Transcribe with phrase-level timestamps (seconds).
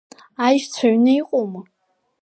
[0.45, 1.61] Аешьцәа аҩны иҟоума?